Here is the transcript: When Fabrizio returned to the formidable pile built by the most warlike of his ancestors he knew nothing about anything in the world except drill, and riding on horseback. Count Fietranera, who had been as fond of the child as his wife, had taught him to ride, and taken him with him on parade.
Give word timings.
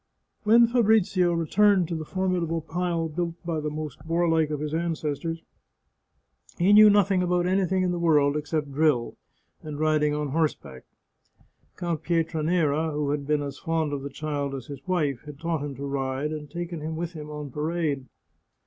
When 0.45 0.65
Fabrizio 0.65 1.31
returned 1.33 1.87
to 1.89 1.95
the 1.95 2.05
formidable 2.05 2.61
pile 2.61 3.07
built 3.07 3.35
by 3.45 3.59
the 3.59 3.69
most 3.69 4.03
warlike 4.03 4.49
of 4.49 4.59
his 4.59 4.73
ancestors 4.73 5.43
he 6.57 6.73
knew 6.73 6.89
nothing 6.89 7.21
about 7.21 7.45
anything 7.45 7.83
in 7.83 7.91
the 7.91 7.99
world 7.99 8.35
except 8.35 8.71
drill, 8.73 9.15
and 9.61 9.79
riding 9.79 10.15
on 10.15 10.29
horseback. 10.29 10.85
Count 11.77 12.03
Fietranera, 12.03 12.89
who 12.93 13.11
had 13.11 13.27
been 13.27 13.43
as 13.43 13.59
fond 13.59 13.93
of 13.93 14.01
the 14.01 14.09
child 14.09 14.55
as 14.55 14.65
his 14.65 14.81
wife, 14.87 15.21
had 15.25 15.39
taught 15.39 15.61
him 15.63 15.75
to 15.75 15.85
ride, 15.85 16.31
and 16.31 16.49
taken 16.49 16.81
him 16.81 16.95
with 16.95 17.13
him 17.13 17.29
on 17.29 17.51
parade. 17.51 18.07